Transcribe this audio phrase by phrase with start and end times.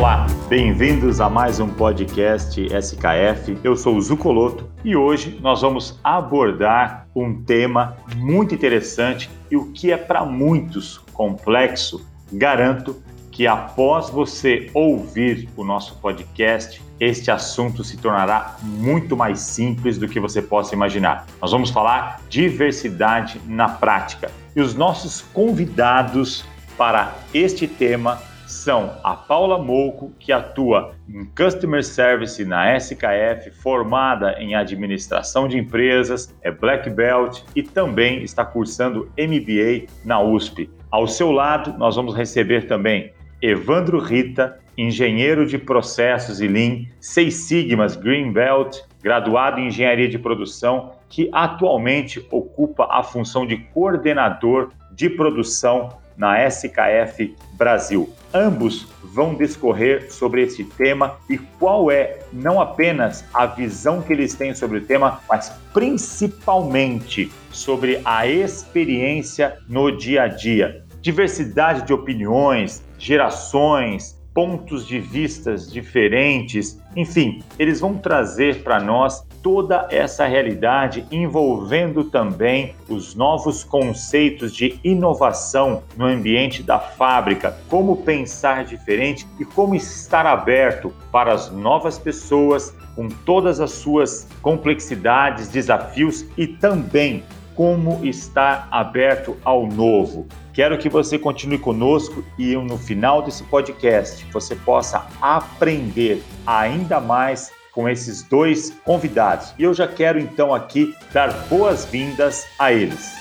[0.00, 3.58] Olá, bem-vindos a mais um podcast SKF.
[3.62, 9.70] Eu sou o Zucoloto e hoje nós vamos abordar um tema muito interessante e o
[9.72, 12.02] que é para muitos complexo.
[12.32, 12.96] Garanto
[13.30, 20.08] que após você ouvir o nosso podcast, este assunto se tornará muito mais simples do
[20.08, 21.26] que você possa imaginar.
[21.42, 24.30] Nós vamos falar diversidade na prática.
[24.56, 26.46] E os nossos convidados
[26.78, 28.29] para este tema
[28.60, 35.58] são a Paula Mouco, que atua em Customer Service na SKF, formada em administração de
[35.58, 40.70] empresas, é Black Belt e também está cursando MBA na USP.
[40.90, 47.34] Ao seu lado, nós vamos receber também Evandro Rita, engenheiro de processos e Lean, Seis
[47.34, 54.70] Sigmas Green Belt, graduado em engenharia de produção, que atualmente ocupa a função de coordenador
[54.92, 58.08] de produção na SKF Brasil.
[58.32, 64.34] Ambos vão discorrer sobre esse tema e qual é não apenas a visão que eles
[64.34, 71.92] têm sobre o tema, mas principalmente sobre a experiência no dia a dia diversidade de
[71.92, 81.06] opiniões, gerações, pontos de vistas diferentes, enfim, eles vão trazer para nós toda essa realidade
[81.10, 89.44] envolvendo também os novos conceitos de inovação no ambiente da fábrica, como pensar diferente e
[89.44, 97.22] como estar aberto para as novas pessoas com todas as suas complexidades, desafios e também
[97.54, 100.26] como estar aberto ao novo.
[100.52, 107.52] Quero que você continue conosco e no final desse podcast você possa aprender ainda mais
[107.72, 109.54] com esses dois convidados.
[109.58, 113.14] E eu já quero então aqui dar boas-vindas a eles.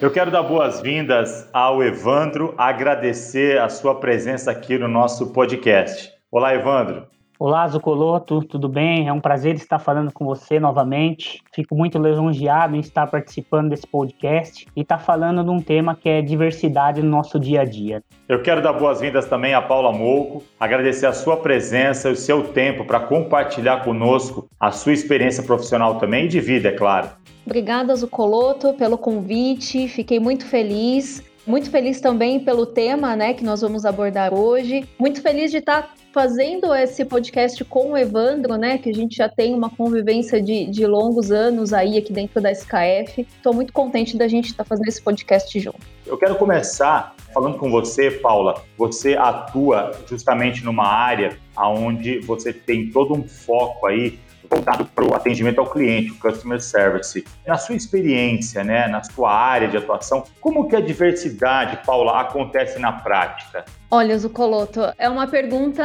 [0.00, 6.12] Eu quero dar boas-vindas ao Evandro, agradecer a sua presença aqui no nosso podcast.
[6.30, 7.06] Olá, Evandro.
[7.36, 9.08] Olá, Zucoloto, tudo bem?
[9.08, 11.42] É um prazer estar falando com você novamente.
[11.52, 16.08] Fico muito lisonjeado em estar participando desse podcast e estar falando de um tema que
[16.08, 18.04] é diversidade no nosso dia a dia.
[18.28, 22.44] Eu quero dar boas-vindas também a Paula Mouco, agradecer a sua presença e o seu
[22.44, 27.10] tempo para compartilhar conosco a sua experiência profissional também e de vida, é claro.
[27.44, 29.88] Obrigada, Zucoloto, pelo convite.
[29.88, 31.22] Fiquei muito feliz.
[31.46, 34.88] Muito feliz também pelo tema, né, que nós vamos abordar hoje.
[34.98, 39.28] Muito feliz de estar fazendo esse podcast com o Evandro, né, que a gente já
[39.28, 43.26] tem uma convivência de, de longos anos aí aqui dentro da SKF.
[43.36, 45.80] Estou muito contente da gente estar fazendo esse podcast junto.
[46.06, 48.62] Eu quero começar falando com você, Paula.
[48.78, 54.18] Você atua justamente numa área onde você tem todo um foco aí
[54.48, 57.24] voltado para o atendimento ao cliente, o customer service.
[57.46, 62.78] Na sua experiência, né, na sua área de atuação, como que a diversidade, Paula, acontece
[62.78, 63.64] na prática?
[63.96, 65.84] Olha, Zucoloto, é uma pergunta,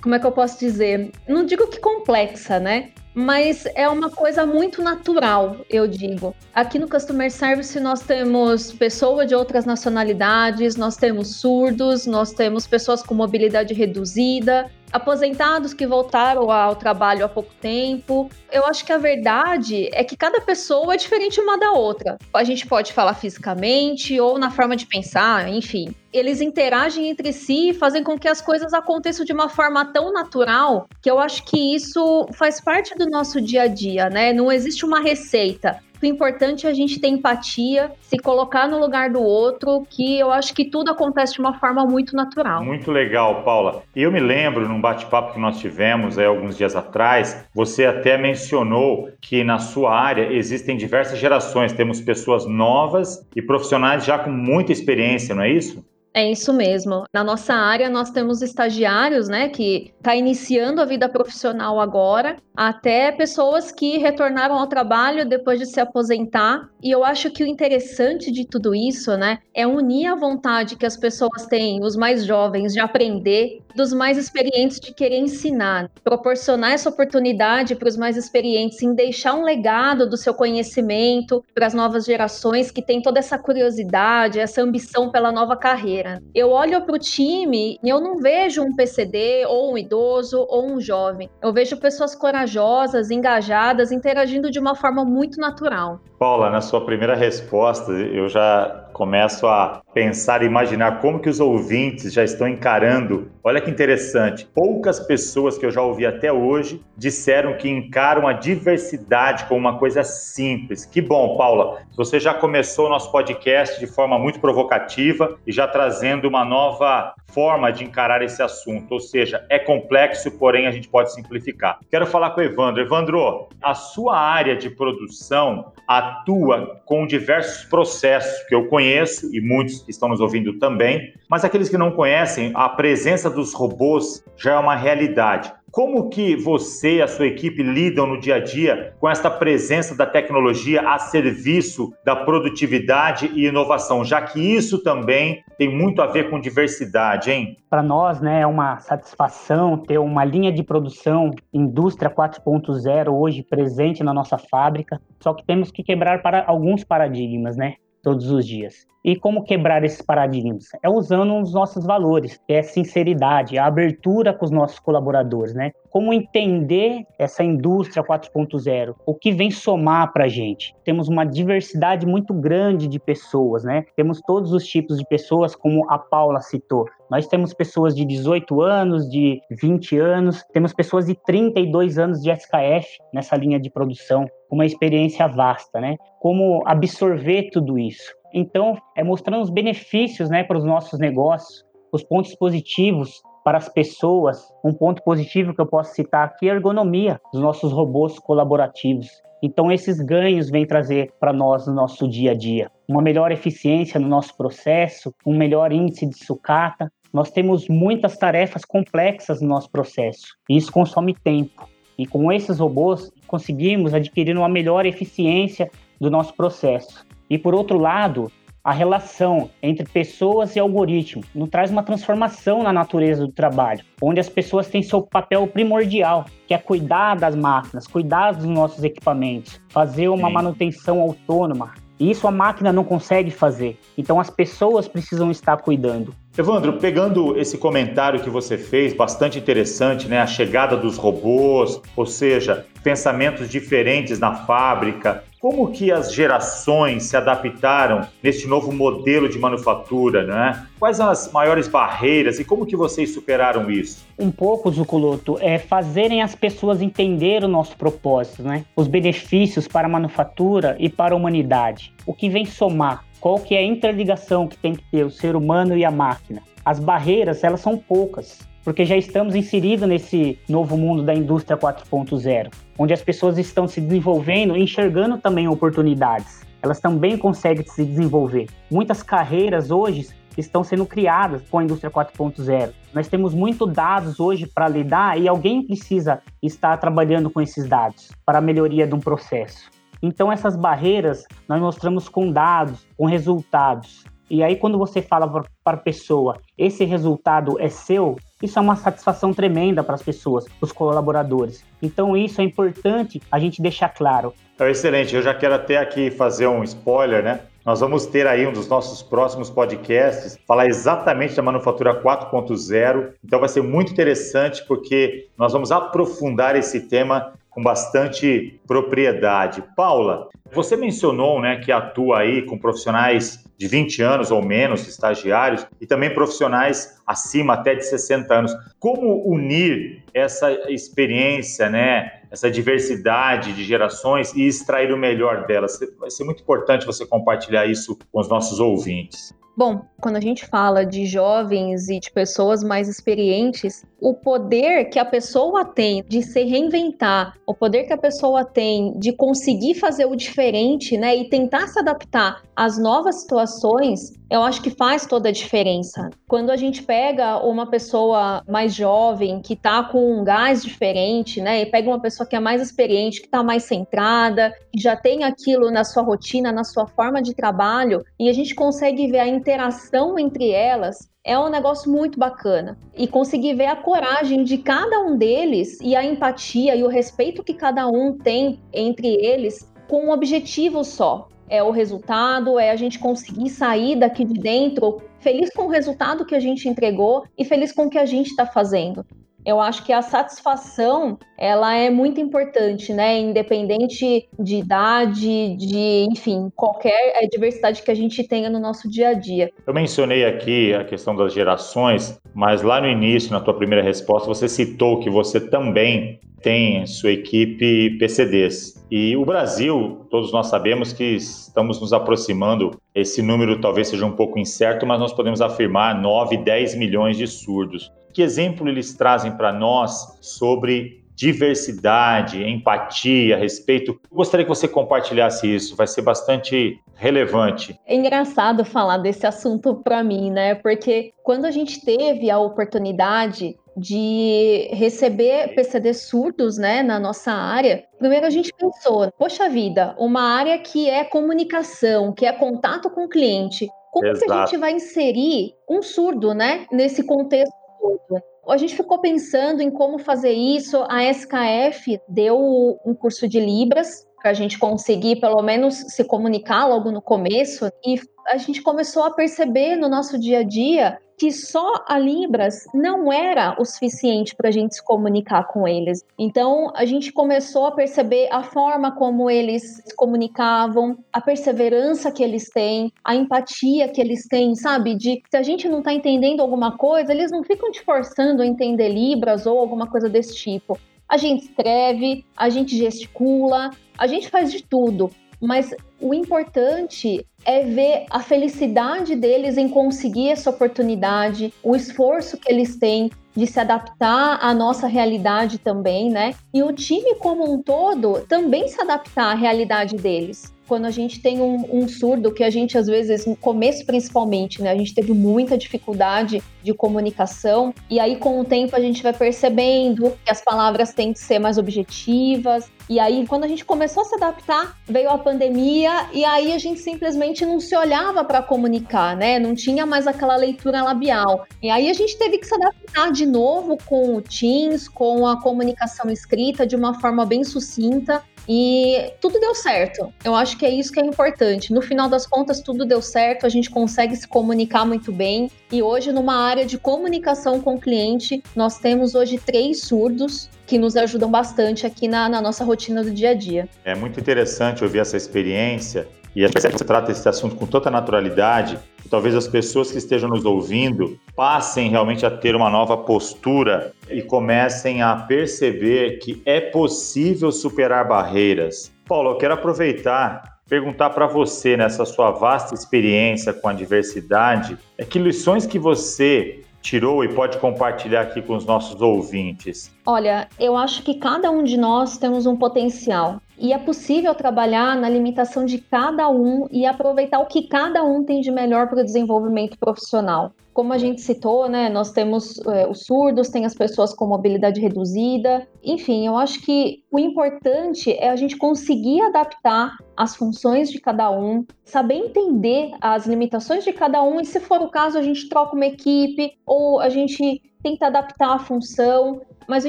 [0.00, 1.12] como é que eu posso dizer?
[1.28, 2.90] Não digo que complexa, né?
[3.18, 6.36] mas é uma coisa muito natural, eu digo.
[6.54, 12.64] Aqui no Customer Service nós temos pessoas de outras nacionalidades, nós temos surdos, nós temos
[12.64, 18.30] pessoas com mobilidade reduzida, aposentados que voltaram ao trabalho há pouco tempo.
[18.52, 22.18] Eu acho que a verdade é que cada pessoa é diferente uma da outra.
[22.32, 25.92] A gente pode falar fisicamente ou na forma de pensar, enfim.
[26.12, 30.12] Eles interagem entre si e fazem com que as coisas aconteçam de uma forma tão
[30.12, 34.32] natural que eu acho que isso faz parte do nosso dia a dia, né?
[34.32, 35.78] Não existe uma receita.
[36.00, 40.30] O importante é a gente ter empatia, se colocar no lugar do outro, que eu
[40.30, 42.64] acho que tudo acontece de uma forma muito natural.
[42.64, 43.82] Muito legal, Paula.
[43.96, 48.16] E eu me lembro, num bate-papo que nós tivemos aí, alguns dias atrás, você até
[48.16, 51.72] mencionou que na sua área existem diversas gerações.
[51.72, 55.84] Temos pessoas novas e profissionais já com muita experiência, não é isso?
[56.14, 57.04] É isso mesmo.
[57.12, 63.12] Na nossa área, nós temos estagiários, né, que está iniciando a vida profissional agora, até
[63.12, 66.68] pessoas que retornaram ao trabalho depois de se aposentar.
[66.82, 70.86] E eu acho que o interessante de tudo isso, né, é unir a vontade que
[70.86, 76.72] as pessoas têm, os mais jovens, de aprender, dos mais experientes de querer ensinar, proporcionar
[76.72, 81.74] essa oportunidade para os mais experientes em deixar um legado do seu conhecimento para as
[81.74, 85.97] novas gerações que têm toda essa curiosidade, essa ambição pela nova carreira.
[86.34, 90.66] Eu olho para o time e eu não vejo um PCD ou um idoso ou
[90.66, 91.28] um jovem.
[91.42, 96.00] Eu vejo pessoas corajosas, engajadas, interagindo de uma forma muito natural.
[96.18, 101.38] Paula, na sua primeira resposta, eu já começo a pensar e imaginar como que os
[101.38, 103.30] ouvintes já estão encarando.
[103.44, 104.44] Olha que interessante.
[104.52, 109.78] Poucas pessoas que eu já ouvi até hoje disseram que encaram a diversidade como uma
[109.78, 110.84] coisa simples.
[110.84, 111.78] Que bom, Paula.
[111.96, 117.14] Você já começou o nosso podcast de forma muito provocativa e já trazendo uma nova
[117.28, 118.92] forma de encarar esse assunto.
[118.92, 121.78] Ou seja, é complexo, porém a gente pode simplificar.
[121.88, 122.82] Quero falar com o Evandro.
[122.82, 128.87] Evandro, a sua área de produção atua com diversos processos que eu conheço
[129.32, 133.52] e muitos que estão nos ouvindo também, mas aqueles que não conhecem, a presença dos
[133.52, 135.52] robôs já é uma realidade.
[135.70, 139.94] Como que você e a sua equipe lidam no dia a dia com esta presença
[139.94, 146.06] da tecnologia a serviço da produtividade e inovação, já que isso também tem muito a
[146.06, 147.58] ver com diversidade, hein?
[147.68, 154.02] Para nós, né, é uma satisfação ter uma linha de produção indústria 4.0 hoje presente
[154.02, 154.98] na nossa fábrica.
[155.20, 157.74] Só que temos que quebrar para alguns paradigmas, né?
[158.08, 158.86] Todos os dias.
[159.04, 160.68] E como quebrar esses paradigmas?
[160.82, 165.72] É usando os nossos valores, que é sinceridade, a abertura com os nossos colaboradores, né?
[165.90, 170.74] Como entender essa indústria 4.0, o que vem somar para a gente.
[170.84, 173.84] Temos uma diversidade muito grande de pessoas, né?
[173.94, 176.86] Temos todos os tipos de pessoas, como a Paula citou.
[177.10, 182.30] Nós temos pessoas de 18 anos, de 20 anos, temos pessoas de 32 anos de
[182.30, 185.96] SKF nessa linha de produção, uma experiência vasta, né?
[186.20, 188.12] Como absorver tudo isso.
[188.32, 193.68] Então, é mostrando os benefícios, né, para os nossos negócios, os pontos positivos para as
[193.68, 194.42] pessoas.
[194.62, 199.08] Um ponto positivo que eu posso citar aqui é a ergonomia dos nossos robôs colaborativos.
[199.42, 204.00] Então, esses ganhos vêm trazer para nós no nosso dia a dia uma melhor eficiência
[204.00, 209.70] no nosso processo, um melhor índice de sucata, nós temos muitas tarefas complexas no nosso
[209.70, 211.68] processo e isso consome tempo.
[211.98, 215.70] E com esses robôs conseguimos adquirir uma melhor eficiência
[216.00, 217.06] do nosso processo.
[217.30, 218.32] E por outro lado,
[218.64, 224.20] a relação entre pessoas e algoritmo nos traz uma transformação na natureza do trabalho, onde
[224.20, 229.60] as pessoas têm seu papel primordial, que é cuidar das máquinas, cuidar dos nossos equipamentos,
[229.68, 230.34] fazer uma Sim.
[230.34, 231.72] manutenção autônoma.
[232.00, 233.78] E isso a máquina não consegue fazer.
[233.96, 236.14] Então as pessoas precisam estar cuidando.
[236.36, 240.20] Evandro, pegando esse comentário que você fez, bastante interessante, né?
[240.20, 245.22] A chegada dos robôs, ou seja, pensamentos diferentes na fábrica.
[245.38, 250.66] Como que as gerações se adaptaram nesse novo modelo de manufatura, né?
[250.80, 254.06] Quais as maiores barreiras e como que vocês superaram isso?
[254.18, 258.64] Um pouco, Zucoloto, é fazerem as pessoas entender o nosso propósito, né?
[258.74, 261.92] Os benefícios para a manufatura e para a humanidade.
[262.06, 265.36] O que vem somar qual que é a interligação que tem que ter o ser
[265.36, 266.40] humano e a máquina.
[266.64, 272.52] As barreiras, elas são poucas, porque já estamos inseridos nesse novo mundo da indústria 4.0,
[272.78, 276.46] onde as pessoas estão se desenvolvendo e enxergando também oportunidades.
[276.62, 278.48] Elas também conseguem se desenvolver.
[278.70, 282.72] Muitas carreiras hoje estão sendo criadas com a indústria 4.0.
[282.94, 288.10] Nós temos muitos dados hoje para lidar e alguém precisa estar trabalhando com esses dados
[288.24, 289.70] para a melhoria de um processo.
[290.00, 294.04] Então, essas barreiras nós mostramos com dados, com resultados.
[294.30, 295.26] E aí, quando você fala
[295.64, 300.44] para a pessoa, esse resultado é seu, isso é uma satisfação tremenda para as pessoas,
[300.44, 301.64] para os colaboradores.
[301.82, 304.32] Então, isso é importante a gente deixar claro.
[304.58, 305.14] É excelente.
[305.14, 307.40] Eu já quero até aqui fazer um spoiler, né?
[307.64, 313.12] Nós vamos ter aí um dos nossos próximos podcasts falar exatamente da manufatura 4.0.
[313.22, 319.64] Então vai ser muito interessante porque nós vamos aprofundar esse tema com bastante propriedade.
[319.76, 325.66] Paula, você mencionou né, que atua aí com profissionais de 20 anos ou menos, estagiários,
[325.80, 328.54] e também profissionais acima até de 60 anos.
[328.78, 335.80] Como unir essa experiência, né, essa diversidade de gerações e extrair o melhor delas?
[335.98, 339.34] Vai ser muito importante você compartilhar isso com os nossos ouvintes.
[339.58, 345.00] Bom, quando a gente fala de jovens e de pessoas mais experientes, o poder que
[345.00, 350.04] a pessoa tem de se reinventar, o poder que a pessoa tem de conseguir fazer
[350.04, 355.30] o diferente, né, e tentar se adaptar às novas situações, eu acho que faz toda
[355.30, 356.10] a diferença.
[356.26, 361.62] Quando a gente pega uma pessoa mais jovem, que tá com um gás diferente, né,
[361.62, 365.24] e pega uma pessoa que é mais experiente, que tá mais centrada, que já tem
[365.24, 369.28] aquilo na sua rotina, na sua forma de trabalho, e a gente consegue ver a
[369.28, 372.78] interação entre elas, é um negócio muito bacana.
[372.94, 377.44] E conseguir ver a coragem de cada um deles e a empatia e o respeito
[377.44, 381.28] que cada um tem entre eles com um objetivo só.
[381.48, 386.24] É o resultado, é a gente conseguir sair daqui de dentro feliz com o resultado
[386.24, 389.04] que a gente entregou e feliz com o que a gente está fazendo.
[389.46, 393.18] Eu acho que a satisfação ela é muito importante, né?
[393.18, 399.08] Independente de idade, de, enfim, qualquer é, diversidade que a gente tenha no nosso dia
[399.08, 399.50] a dia.
[399.66, 404.28] Eu mencionei aqui a questão das gerações, mas lá no início, na tua primeira resposta,
[404.28, 408.84] você citou que você também tem sua equipe PCDs.
[408.90, 414.12] E o Brasil, todos nós sabemos que estamos nos aproximando, esse número talvez seja um
[414.12, 417.92] pouco incerto, mas nós podemos afirmar 9, 10 milhões de surdos.
[418.12, 423.90] Que exemplo eles trazem para nós sobre diversidade, empatia, respeito?
[423.90, 427.76] Eu gostaria que você compartilhasse isso, vai ser bastante relevante.
[427.84, 430.54] É engraçado falar desse assunto para mim, né?
[430.54, 437.84] Porque quando a gente teve a oportunidade de receber PCD surdos, né, na nossa área,
[437.98, 443.04] primeiro a gente pensou, poxa vida, uma área que é comunicação, que é contato com
[443.04, 444.26] o cliente, como Exato.
[444.26, 448.22] que a gente vai inserir um surdo, né, nesse contexto todo?
[448.48, 450.82] A gente ficou pensando em como fazer isso.
[450.88, 456.66] A SKF deu um curso de Libras para a gente conseguir pelo menos se comunicar
[456.66, 461.32] logo no começo e a gente começou a perceber no nosso dia a dia que
[461.32, 466.04] só a Libras não era o suficiente para a gente se comunicar com eles.
[466.18, 472.22] Então a gente começou a perceber a forma como eles se comunicavam, a perseverança que
[472.22, 474.94] eles têm, a empatia que eles têm, sabe?
[474.94, 478.46] De se a gente não está entendendo alguma coisa, eles não ficam te forçando a
[478.46, 480.78] entender Libras ou alguma coisa desse tipo.
[481.08, 485.10] A gente escreve, a gente gesticula, a gente faz de tudo,
[485.40, 492.52] mas o importante é ver a felicidade deles em conseguir essa oportunidade, o esforço que
[492.52, 496.34] eles têm de se adaptar à nossa realidade também, né?
[496.52, 501.20] E o time como um todo também se adaptar à realidade deles quando a gente
[501.20, 504.94] tem um, um, surdo, que a gente às vezes, no começo principalmente, né, a gente
[504.94, 510.30] teve muita dificuldade de comunicação, e aí com o tempo a gente vai percebendo que
[510.30, 514.14] as palavras têm que ser mais objetivas, e aí quando a gente começou a se
[514.16, 519.38] adaptar, veio a pandemia, e aí a gente simplesmente não se olhava para comunicar, né,
[519.38, 521.46] não tinha mais aquela leitura labial.
[521.62, 525.40] E aí a gente teve que se adaptar de novo com o Teams, com a
[525.40, 530.12] comunicação escrita de uma forma bem sucinta, e tudo deu certo.
[530.24, 531.72] Eu acho que é isso que é importante.
[531.72, 535.50] No final das contas, tudo deu certo, a gente consegue se comunicar muito bem.
[535.70, 540.78] E hoje, numa área de comunicação com o cliente, nós temos hoje três surdos que
[540.78, 543.68] nos ajudam bastante aqui na, na nossa rotina do dia a dia.
[543.84, 548.78] É muito interessante ouvir essa experiência e a você trata esse assunto com tanta naturalidade,
[549.10, 554.22] talvez as pessoas que estejam nos ouvindo passem realmente a ter uma nova postura e
[554.22, 558.92] comecem a perceber que é possível superar barreiras.
[559.06, 565.04] Paulo, eu quero aproveitar perguntar para você nessa sua vasta experiência com a diversidade, é
[565.04, 569.94] que lições que você tirou e pode compartilhar aqui com os nossos ouvintes?
[570.06, 574.96] Olha, eu acho que cada um de nós temos um potencial e é possível trabalhar
[574.96, 579.00] na limitação de cada um e aproveitar o que cada um tem de melhor para
[579.00, 580.52] o desenvolvimento profissional.
[580.72, 584.80] Como a gente citou, né, nós temos é, os surdos, tem as pessoas com mobilidade
[584.80, 585.66] reduzida.
[585.82, 591.30] Enfim, eu acho que o importante é a gente conseguir adaptar as funções de cada
[591.30, 595.48] um, saber entender as limitações de cada um e, se for o caso, a gente
[595.48, 599.88] troca uma equipe ou a gente tenta adaptar a função mas o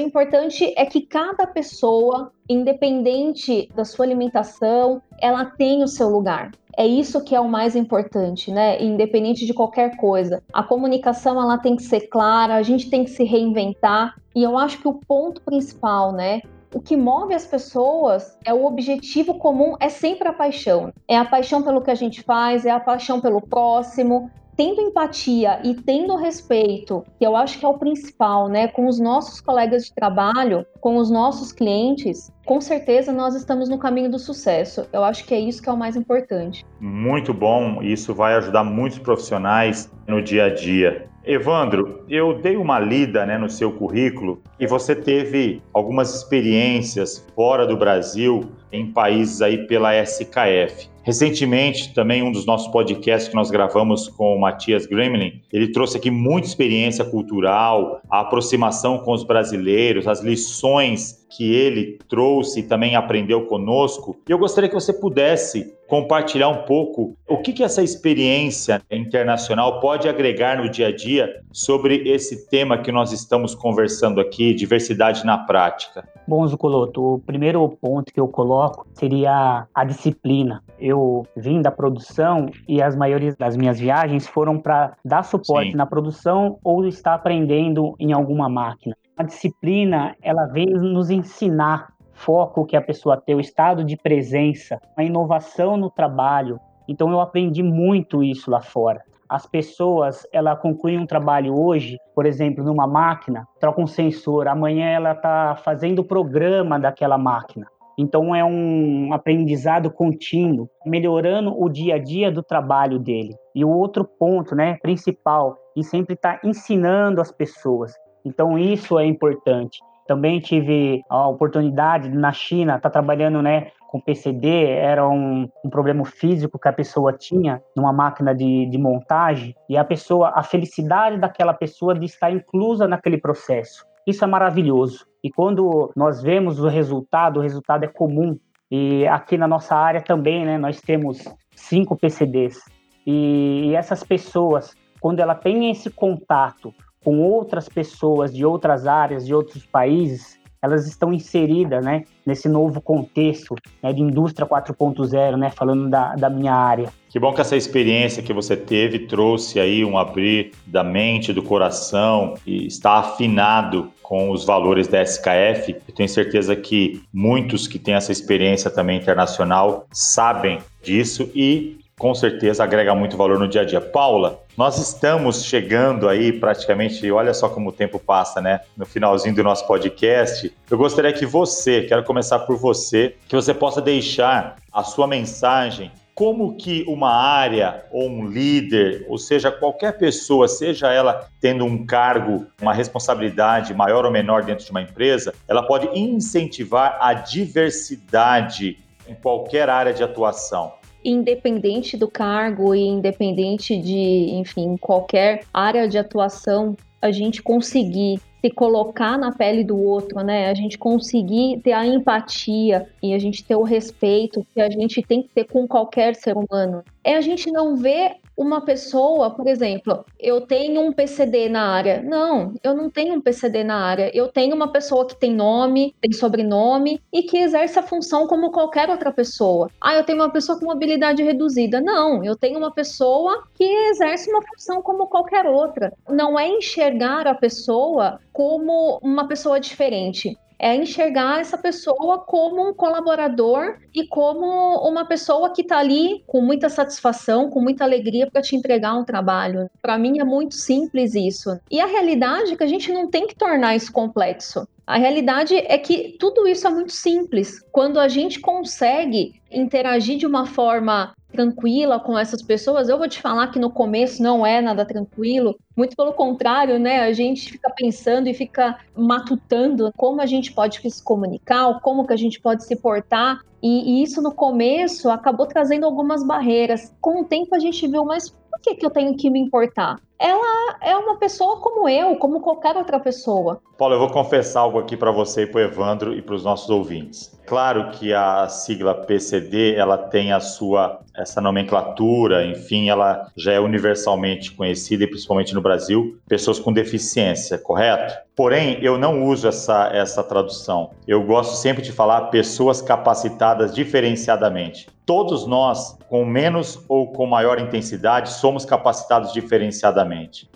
[0.00, 6.50] importante é que cada pessoa, independente da sua alimentação, ela tem o seu lugar.
[6.76, 8.80] É isso que é o mais importante, né?
[8.80, 10.42] Independente de qualquer coisa.
[10.52, 14.14] A comunicação ela tem que ser clara, a gente tem que se reinventar.
[14.36, 16.42] E eu acho que o ponto principal, né,
[16.72, 20.92] o que move as pessoas é o objetivo comum, é sempre a paixão.
[21.08, 25.58] É a paixão pelo que a gente faz, é a paixão pelo próximo, tendo empatia
[25.64, 29.86] e tendo respeito, que eu acho que é o principal, né, com os nossos colegas
[29.86, 34.86] de trabalho, com os nossos clientes, com certeza nós estamos no caminho do sucesso.
[34.92, 36.62] Eu acho que é isso que é o mais importante.
[36.78, 41.08] Muito bom, isso vai ajudar muitos profissionais no dia a dia.
[41.24, 47.66] Evandro, eu dei uma lida né, no seu currículo e você teve algumas experiências fora
[47.66, 50.90] do Brasil, em países aí pela SKF.
[51.10, 55.96] Recentemente, também um dos nossos podcasts que nós gravamos com o Matias Gremlin, ele trouxe
[55.96, 62.62] aqui muita experiência cultural, a aproximação com os brasileiros, as lições que ele trouxe e
[62.62, 64.18] também aprendeu conosco.
[64.28, 69.80] E eu gostaria que você pudesse compartilhar um pouco o que, que essa experiência internacional
[69.80, 75.26] pode agregar no dia a dia sobre esse tema que nós estamos conversando aqui, diversidade
[75.26, 76.08] na prática.
[76.28, 80.62] Bom, Zucoloto, o primeiro ponto que eu coloco seria a disciplina.
[80.78, 85.76] Eu vim da produção e as maiorias das minhas viagens foram para dar suporte Sim.
[85.76, 92.64] na produção ou estar aprendendo em alguma máquina A disciplina, ela vem nos ensinar foco
[92.64, 96.58] que a pessoa tem, o estado de presença, a inovação no trabalho.
[96.88, 99.02] Então eu aprendi muito isso lá fora.
[99.28, 104.86] As pessoas, ela concluem um trabalho hoje, por exemplo, numa máquina, troca um sensor, amanhã
[104.86, 107.66] ela está fazendo o programa daquela máquina.
[107.98, 113.36] Então é um aprendizado contínuo, melhorando o dia a dia do trabalho dele.
[113.54, 117.92] E o outro ponto, né, principal, e sempre está ensinando as pessoas.
[118.24, 119.78] Então isso é importante.
[120.06, 125.70] Também tive a oportunidade na China, estar tá trabalhando, né, com PCD, era um, um,
[125.70, 130.42] problema físico que a pessoa tinha numa máquina de, de montagem e a pessoa, a
[130.42, 133.84] felicidade daquela pessoa de estar inclusa naquele processo.
[134.06, 135.06] Isso é maravilhoso.
[135.22, 138.38] E quando nós vemos o resultado, o resultado é comum.
[138.70, 141.22] E aqui na nossa área também, né, nós temos
[141.54, 142.60] cinco PCDs.
[143.06, 146.72] E, essas pessoas, quando ela tem esse contato
[147.04, 152.80] com outras pessoas de outras áreas, de outros países, elas estão inseridas né, nesse novo
[152.80, 156.92] contexto né, de indústria 4.0, né, falando da, da minha área.
[157.08, 161.42] Que bom que essa experiência que você teve trouxe aí um abrir da mente, do
[161.42, 165.76] coração e está afinado com os valores da SKF.
[165.88, 172.14] Eu tenho certeza que muitos que têm essa experiência também internacional sabem disso e com
[172.14, 173.78] certeza agrega muito valor no dia a dia.
[173.78, 178.62] Paula, nós estamos chegando aí praticamente, olha só como o tempo passa, né?
[178.74, 180.50] No finalzinho do nosso podcast.
[180.70, 185.92] Eu gostaria que você, quero começar por você, que você possa deixar a sua mensagem
[186.14, 191.84] como que uma área ou um líder, ou seja, qualquer pessoa, seja ela tendo um
[191.84, 198.78] cargo, uma responsabilidade maior ou menor dentro de uma empresa, ela pode incentivar a diversidade
[199.06, 205.98] em qualquer área de atuação independente do cargo e independente de, enfim, qualquer área de
[205.98, 210.48] atuação, a gente conseguir se colocar na pele do outro, né?
[210.48, 215.02] A gente conseguir ter a empatia e a gente ter o respeito que a gente
[215.02, 216.82] tem que ter com qualquer ser humano.
[217.04, 222.02] É a gente não ver uma pessoa, por exemplo, eu tenho um PCD na área.
[222.02, 224.10] Não, eu não tenho um PCD na área.
[224.14, 228.50] Eu tenho uma pessoa que tem nome, tem sobrenome e que exerce a função como
[228.50, 229.68] qualquer outra pessoa.
[229.78, 231.82] Ah, eu tenho uma pessoa com mobilidade reduzida.
[231.82, 235.92] Não, eu tenho uma pessoa que exerce uma função como qualquer outra.
[236.08, 242.74] Não é enxergar a pessoa como uma pessoa diferente é enxergar essa pessoa como um
[242.74, 244.46] colaborador e como
[244.86, 249.04] uma pessoa que está ali com muita satisfação, com muita alegria para te entregar um
[249.04, 249.70] trabalho.
[249.80, 251.58] Para mim é muito simples isso.
[251.70, 254.68] E a realidade é que a gente não tem que tornar isso complexo.
[254.86, 257.64] A realidade é que tudo isso é muito simples.
[257.72, 262.88] Quando a gente consegue interagir de uma forma tranquila com essas pessoas.
[262.88, 267.00] Eu vou te falar que no começo não é nada tranquilo, muito pelo contrário, né?
[267.00, 272.12] A gente fica pensando e fica matutando como a gente pode se comunicar, como que
[272.12, 273.40] a gente pode se portar.
[273.62, 276.94] E, e isso no começo acabou trazendo algumas barreiras.
[277.00, 279.96] Com o tempo a gente viu, mas por que, que eu tenho que me importar?
[280.20, 283.62] Ela é uma pessoa como eu, como qualquer outra pessoa.
[283.78, 286.68] Paulo, eu vou confessar algo aqui para você, para o Evandro e para os nossos
[286.68, 287.40] ouvintes.
[287.46, 293.60] Claro que a sigla PCD ela tem a sua essa nomenclatura, enfim, ela já é
[293.60, 298.14] universalmente conhecida e principalmente no Brasil, pessoas com deficiência, correto?
[298.34, 300.90] Porém, eu não uso essa, essa tradução.
[301.06, 304.88] Eu gosto sempre de falar pessoas capacitadas diferenciadamente.
[305.04, 310.09] Todos nós, com menos ou com maior intensidade, somos capacitados diferenciadamente.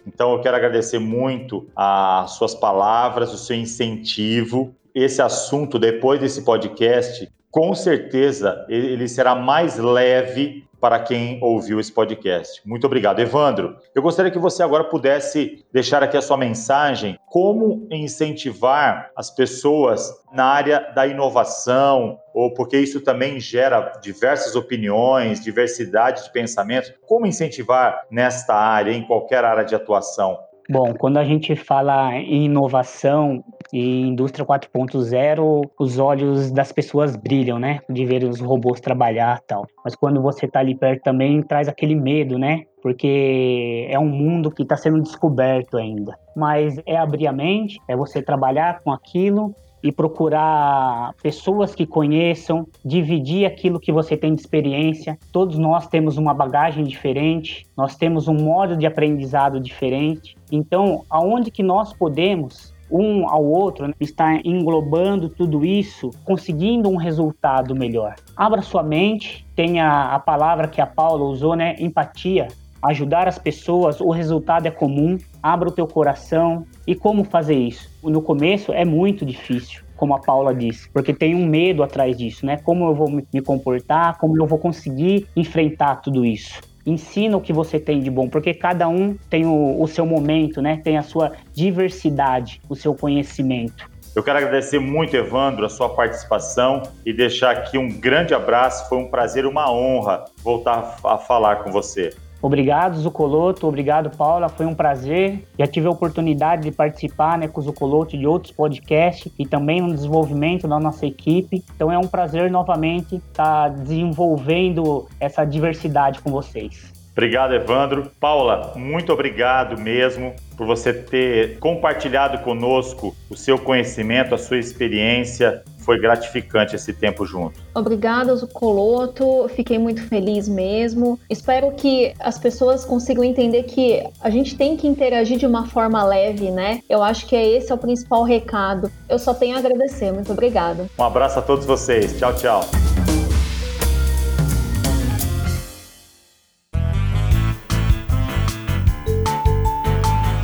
[0.06, 4.74] Então, eu quero agradecer muito as suas palavras, o seu incentivo.
[4.94, 11.90] Esse assunto depois desse podcast, com certeza ele será mais leve para quem ouviu esse
[11.90, 12.60] podcast.
[12.62, 13.78] Muito obrigado, Evandro.
[13.94, 20.12] Eu gostaria que você agora pudesse deixar aqui a sua mensagem, como incentivar as pessoas
[20.30, 27.24] na área da inovação, ou porque isso também gera diversas opiniões, diversidade de pensamentos, como
[27.24, 30.38] incentivar nesta área, em qualquer área de atuação?
[30.68, 37.58] Bom, quando a gente fala em inovação e indústria 4.0, os olhos das pessoas brilham,
[37.58, 37.80] né?
[37.90, 39.66] De ver os robôs trabalhar tal.
[39.84, 42.62] Mas quando você está ali perto também traz aquele medo, né?
[42.82, 46.16] Porque é um mundo que está sendo descoberto ainda.
[46.36, 52.66] Mas é abrir a mente, é você trabalhar com aquilo e procurar pessoas que conheçam,
[52.82, 55.18] dividir aquilo que você tem de experiência.
[55.30, 60.38] Todos nós temos uma bagagem diferente, nós temos um modo de aprendizado diferente.
[60.50, 66.96] Então, aonde que nós podemos um ao outro, né, estar englobando tudo isso, conseguindo um
[66.96, 68.14] resultado melhor.
[68.36, 72.48] Abra sua mente, tenha a palavra que a Paula usou, né, empatia
[72.84, 75.18] ajudar as pessoas, o resultado é comum.
[75.42, 76.66] Abra o teu coração.
[76.86, 77.90] E como fazer isso?
[78.02, 82.44] No começo é muito difícil como a Paula disse, porque tem um medo atrás disso,
[82.44, 82.56] né?
[82.58, 86.60] Como eu vou me comportar, como eu vou conseguir enfrentar tudo isso.
[86.84, 90.60] Ensina o que você tem de bom, porque cada um tem o, o seu momento,
[90.60, 90.80] né?
[90.82, 93.88] Tem a sua diversidade, o seu conhecimento.
[94.14, 98.88] Eu quero agradecer muito, Evandro, a sua participação e deixar aqui um grande abraço.
[98.88, 102.14] Foi um prazer, uma honra voltar a falar com você.
[102.44, 103.66] Obrigado, Zucoloto.
[103.66, 104.50] Obrigado, Paula.
[104.50, 105.48] Foi um prazer.
[105.58, 109.80] Já tive a oportunidade de participar né, com o Zucoloto de outros podcasts e também
[109.80, 111.64] no desenvolvimento da nossa equipe.
[111.74, 116.92] Então é um prazer novamente estar desenvolvendo essa diversidade com vocês.
[117.14, 118.10] Obrigado, Evandro.
[118.18, 125.62] Paula, muito obrigado mesmo por você ter compartilhado conosco o seu conhecimento, a sua experiência.
[125.78, 127.60] Foi gratificante esse tempo junto.
[127.74, 129.48] Obrigada, Zucoloto.
[129.54, 131.20] Fiquei muito feliz mesmo.
[131.30, 136.02] Espero que as pessoas consigam entender que a gente tem que interagir de uma forma
[136.02, 136.80] leve, né?
[136.88, 138.90] Eu acho que é esse é o principal recado.
[139.08, 140.10] Eu só tenho a agradecer.
[140.10, 140.86] Muito obrigada.
[140.98, 142.18] Um abraço a todos vocês.
[142.18, 143.03] Tchau, tchau.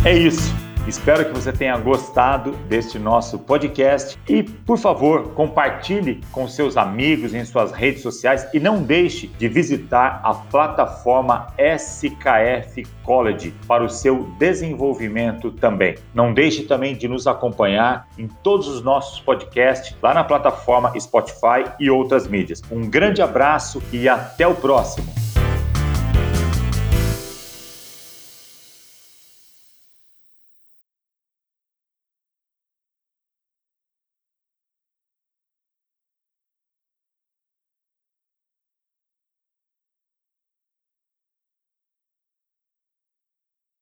[0.02, 0.50] É isso.
[0.88, 7.34] Espero que você tenha gostado deste nosso podcast e, por favor, compartilhe com seus amigos
[7.34, 13.90] em suas redes sociais e não deixe de visitar a plataforma SKF College para o
[13.90, 15.96] seu desenvolvimento também.
[16.14, 21.70] Não deixe também de nos acompanhar em todos os nossos podcasts lá na plataforma Spotify
[21.78, 22.62] e outras mídias.
[22.72, 25.29] Um grande abraço e até o próximo.